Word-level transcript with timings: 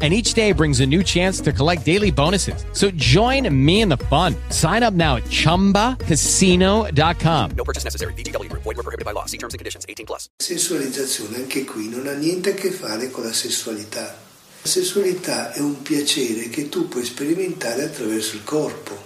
and 0.00 0.14
each 0.14 0.34
day 0.34 0.52
brings 0.52 0.78
a 0.78 0.86
new 0.86 1.02
chance 1.02 1.40
to 1.40 1.52
collect 1.52 1.84
daily 1.84 2.12
bonuses. 2.12 2.64
So 2.72 2.92
join 2.92 3.52
me 3.52 3.80
in 3.80 3.88
the 3.88 3.96
fun. 3.96 4.36
Sign 4.50 4.84
up 4.84 4.94
now 4.94 5.16
at 5.16 5.24
ChumbaCasino.com. 5.24 7.50
No 7.56 7.64
purchase 7.64 7.82
necessary. 7.82 8.12
VGW 8.12 8.48
Group. 8.48 8.62
Void 8.62 8.76
were 8.76 8.84
prohibited 8.84 9.04
by 9.04 9.10
law. 9.10 9.24
See 9.26 9.38
terms 9.38 9.54
and 9.54 9.58
conditions. 9.58 9.84
18 9.88 10.06
plus. 10.06 10.28
Sessualizzazione 10.38 11.38
anche 11.38 11.64
qui 11.64 11.88
non 11.88 12.06
ha 12.06 12.14
niente 12.14 12.50
a 12.50 12.54
che 12.54 12.70
fare 12.70 13.10
con 13.10 13.24
la 13.24 13.32
sessualità. 13.32 14.26
La 14.62 14.68
sessualità 14.68 15.52
è 15.52 15.60
un 15.60 15.82
piacere 15.82 16.48
che 16.48 16.68
tu 16.68 16.88
puoi 16.88 17.04
sperimentare 17.04 17.84
attraverso 17.84 18.36
il 18.36 18.44
corpo 18.44 18.96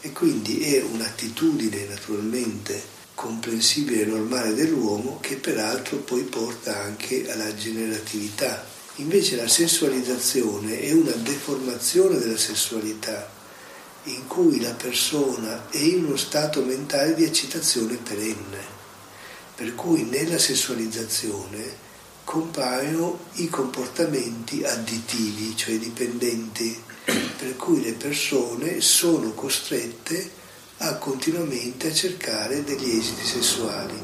e 0.00 0.12
quindi 0.12 0.74
è 0.74 0.82
un'attitudine 0.82 1.86
naturalmente 1.86 2.82
comprensibile 3.14 4.02
e 4.02 4.06
normale 4.06 4.54
dell'uomo 4.54 5.18
che 5.20 5.36
peraltro 5.36 5.98
poi 5.98 6.22
porta 6.22 6.80
anche 6.80 7.30
alla 7.30 7.54
generatività. 7.54 8.64
Invece 8.96 9.36
la 9.36 9.48
sessualizzazione 9.48 10.80
è 10.80 10.92
una 10.92 11.12
deformazione 11.12 12.18
della 12.18 12.36
sessualità 12.36 13.30
in 14.04 14.26
cui 14.26 14.60
la 14.60 14.72
persona 14.72 15.68
è 15.70 15.78
in 15.78 16.04
uno 16.04 16.16
stato 16.16 16.62
mentale 16.62 17.14
di 17.14 17.24
eccitazione 17.24 17.96
perenne. 17.96 18.78
Per 19.54 19.74
cui 19.74 20.04
nella 20.04 20.38
sessualizzazione 20.38 21.88
compaiono 22.24 23.18
i 23.34 23.48
comportamenti 23.48 24.64
additivi, 24.64 25.56
cioè 25.56 25.78
dipendenti, 25.78 26.80
per 27.04 27.56
cui 27.56 27.82
le 27.82 27.92
persone 27.92 28.80
sono 28.80 29.32
costrette 29.32 30.38
a 30.78 30.94
continuamente 30.94 31.88
a 31.88 31.92
cercare 31.92 32.64
degli 32.64 32.98
esiti 32.98 33.26
sessuali. 33.26 33.98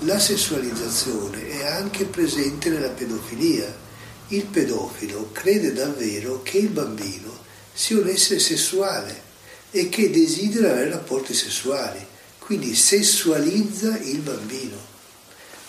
La 0.00 0.18
sessualizzazione 0.18 1.48
è 1.48 1.66
anche 1.66 2.04
presente 2.04 2.70
nella 2.70 2.88
pedofilia. 2.88 3.82
Il 4.28 4.46
pedofilo 4.46 5.30
crede 5.32 5.72
davvero 5.72 6.42
che 6.42 6.58
il 6.58 6.68
bambino 6.68 7.42
sia 7.72 7.98
un 7.98 8.08
essere 8.08 8.40
sessuale 8.40 9.22
e 9.70 9.90
che 9.90 10.10
desidera 10.10 10.70
avere 10.70 10.90
rapporti 10.90 11.34
sessuali, 11.34 12.04
quindi 12.38 12.74
sessualizza 12.74 13.98
il 13.98 14.20
bambino. 14.20 14.92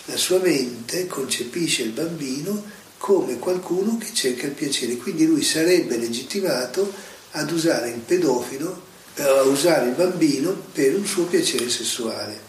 La 0.06 0.16
sua 0.16 0.40
mente 0.40 1.08
concepisce 1.08 1.82
il 1.82 1.90
bambino 1.90 2.64
come 2.98 3.40
qualcuno 3.40 3.98
che 3.98 4.14
cerca 4.14 4.46
il 4.46 4.54
piacere, 4.54 4.96
quindi 4.96 5.26
lui 5.26 5.44
sarebbe 5.44 5.98
legittimato 5.98 6.94
ad 7.32 7.52
usare 7.52 7.90
il 7.90 8.00
pedofilo, 8.00 8.84
eh, 9.16 9.24
a 9.24 9.42
usare 9.44 9.90
il 9.90 9.96
bambino 9.96 10.52
per 10.72 10.96
un 10.96 11.06
suo 11.06 11.26
piacere 11.26 11.70
sessuale. 11.70 12.40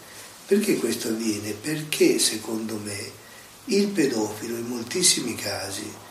Perché 0.47 0.77
questo 0.77 1.09
avviene? 1.09 1.51
Perché 1.51 2.17
secondo 2.19 2.79
me 2.81 3.11
il 3.67 3.87
pedofilo 3.87 4.55
in 4.55 4.65
moltissimi 4.65 5.35
casi 5.35 6.05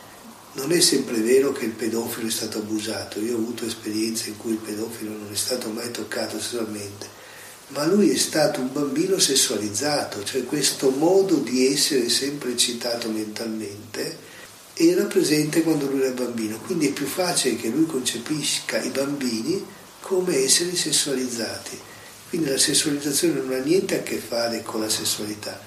non 0.54 0.72
è 0.72 0.80
sempre 0.80 1.18
vero 1.18 1.52
che 1.52 1.66
il 1.66 1.72
pedofilo 1.72 2.28
è 2.28 2.30
stato 2.30 2.58
abusato, 2.58 3.20
io 3.20 3.34
ho 3.34 3.38
avuto 3.38 3.66
esperienze 3.66 4.30
in 4.30 4.38
cui 4.38 4.52
il 4.52 4.58
pedofilo 4.58 5.10
non 5.10 5.28
è 5.30 5.36
stato 5.36 5.68
mai 5.68 5.90
toccato 5.90 6.40
sessualmente, 6.40 7.06
ma 7.68 7.84
lui 7.84 8.10
è 8.10 8.16
stato 8.16 8.60
un 8.60 8.72
bambino 8.72 9.18
sessualizzato, 9.18 10.24
cioè 10.24 10.44
questo 10.44 10.90
modo 10.90 11.36
di 11.36 11.66
essere 11.66 12.08
sempre 12.08 12.52
eccitato 12.52 13.10
mentalmente 13.10 14.24
era 14.72 15.04
presente 15.04 15.62
quando 15.62 15.90
lui 15.90 16.00
era 16.00 16.10
bambino, 16.10 16.58
quindi 16.58 16.88
è 16.88 16.92
più 16.92 17.06
facile 17.06 17.56
che 17.56 17.68
lui 17.68 17.86
concepisca 17.86 18.80
i 18.82 18.90
bambini 18.90 19.64
come 20.00 20.36
esseri 20.36 20.76
sessualizzati. 20.76 21.78
Quindi 22.28 22.50
la 22.50 22.58
sessualizzazione 22.58 23.40
non 23.40 23.52
ha 23.52 23.62
niente 23.62 23.98
a 23.98 24.02
che 24.02 24.18
fare 24.18 24.62
con 24.62 24.80
la 24.80 24.88
sessualità, 24.88 25.58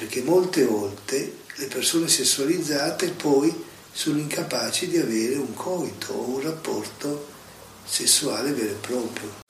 perché 0.00 0.22
molte 0.22 0.64
volte 0.64 1.40
le 1.56 1.66
persone 1.66 2.08
sessualizzate 2.08 3.10
poi 3.10 3.54
sono 3.92 4.18
incapaci 4.18 4.88
di 4.88 4.96
avere 4.96 5.34
un 5.34 5.52
coito 5.52 6.14
o 6.14 6.36
un 6.36 6.40
rapporto 6.40 7.26
sessuale 7.84 8.52
vero 8.52 8.70
e 8.70 8.76
proprio. 8.80 9.49